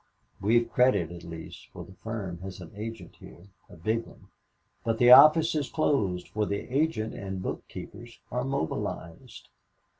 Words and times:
We've 0.41 0.67
credit, 0.67 1.11
at 1.11 1.21
least, 1.23 1.67
for 1.71 1.83
the 1.85 1.93
firm 1.93 2.39
has 2.39 2.59
an 2.59 2.71
agent 2.75 3.17
here 3.19 3.49
a 3.69 3.75
big 3.75 4.07
one; 4.07 4.29
but 4.83 4.97
the 4.97 5.11
office 5.11 5.53
is 5.53 5.69
closed, 5.69 6.27
for 6.29 6.47
the 6.47 6.61
agent 6.75 7.13
and 7.13 7.39
bookkeepers 7.39 8.19
are 8.31 8.43
mobilized. 8.43 9.49